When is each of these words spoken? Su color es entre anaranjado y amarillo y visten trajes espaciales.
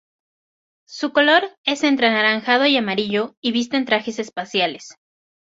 Su 0.87 1.11
color 1.13 1.43
es 1.63 1.83
entre 1.83 2.07
anaranjado 2.07 2.65
y 2.65 2.75
amarillo 2.75 3.35
y 3.39 3.51
visten 3.51 3.85
trajes 3.85 4.17
espaciales. 4.17 4.95